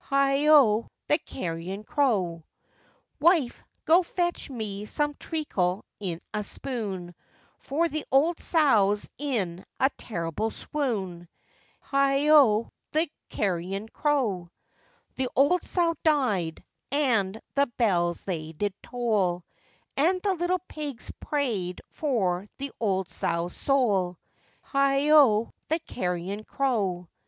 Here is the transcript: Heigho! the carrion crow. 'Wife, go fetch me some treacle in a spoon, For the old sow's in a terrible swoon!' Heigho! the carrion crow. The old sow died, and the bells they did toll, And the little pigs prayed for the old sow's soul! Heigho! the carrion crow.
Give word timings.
Heigho! 0.09 0.87
the 1.07 1.19
carrion 1.19 1.83
crow. 1.83 2.43
'Wife, 3.19 3.63
go 3.85 4.01
fetch 4.01 4.49
me 4.49 4.85
some 4.87 5.13
treacle 5.13 5.85
in 5.99 6.19
a 6.33 6.43
spoon, 6.43 7.13
For 7.59 7.87
the 7.87 8.03
old 8.11 8.41
sow's 8.41 9.07
in 9.19 9.63
a 9.79 9.91
terrible 9.99 10.49
swoon!' 10.49 11.27
Heigho! 11.83 12.71
the 12.91 13.11
carrion 13.29 13.87
crow. 13.89 14.49
The 15.17 15.29
old 15.35 15.67
sow 15.67 15.93
died, 16.03 16.63
and 16.91 17.39
the 17.53 17.67
bells 17.67 18.23
they 18.23 18.53
did 18.53 18.73
toll, 18.81 19.43
And 19.95 20.19
the 20.23 20.33
little 20.33 20.63
pigs 20.67 21.11
prayed 21.19 21.79
for 21.91 22.47
the 22.57 22.71
old 22.79 23.11
sow's 23.11 23.55
soul! 23.55 24.17
Heigho! 24.63 25.51
the 25.67 25.77
carrion 25.77 26.43
crow. 26.43 27.07